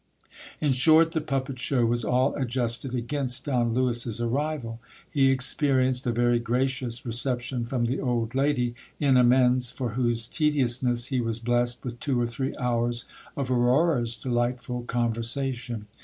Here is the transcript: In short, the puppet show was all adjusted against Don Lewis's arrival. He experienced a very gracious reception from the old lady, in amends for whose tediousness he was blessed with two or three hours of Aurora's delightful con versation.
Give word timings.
In 0.59 0.71
short, 0.71 1.11
the 1.11 1.21
puppet 1.21 1.59
show 1.59 1.85
was 1.85 2.03
all 2.03 2.33
adjusted 2.33 2.95
against 2.95 3.45
Don 3.45 3.75
Lewis's 3.75 4.19
arrival. 4.19 4.79
He 5.07 5.29
experienced 5.29 6.07
a 6.07 6.11
very 6.11 6.39
gracious 6.39 7.05
reception 7.05 7.65
from 7.65 7.85
the 7.85 7.99
old 7.99 8.33
lady, 8.33 8.73
in 8.99 9.15
amends 9.15 9.69
for 9.69 9.89
whose 9.89 10.25
tediousness 10.25 11.09
he 11.13 11.21
was 11.21 11.37
blessed 11.39 11.85
with 11.85 11.99
two 11.99 12.19
or 12.19 12.25
three 12.25 12.55
hours 12.57 13.05
of 13.37 13.51
Aurora's 13.51 14.15
delightful 14.17 14.85
con 14.87 15.13
versation. 15.13 15.83